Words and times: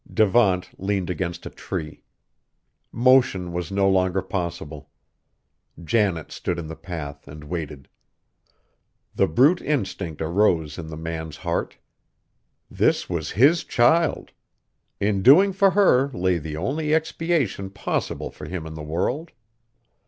Devant 0.11 0.67
leaned 0.79 1.11
against 1.11 1.45
a 1.45 1.49
tree. 1.51 2.03
Motion 2.91 3.53
was 3.53 3.71
no 3.71 3.87
longer 3.87 4.23
possible. 4.23 4.89
Janet 5.83 6.31
stood 6.31 6.57
in 6.57 6.65
the 6.65 6.75
path 6.75 7.27
and 7.27 7.43
waited. 7.43 7.87
The 9.13 9.27
brute 9.27 9.61
instinct 9.61 10.19
arose 10.19 10.79
in 10.79 10.87
the 10.87 10.97
man's 10.97 11.37
heart. 11.37 11.77
This 12.67 13.11
was 13.11 13.29
his 13.37 13.63
child! 13.63 14.31
In 14.99 15.21
doing 15.21 15.53
for 15.53 15.69
her 15.69 16.09
lay 16.15 16.39
the 16.39 16.57
only 16.57 16.93
expiation 16.95 17.69
possible 17.69 18.31
for 18.31 18.45
him 18.45 18.65
in 18.65 18.73
the 18.73 18.81
world. 18.81 19.29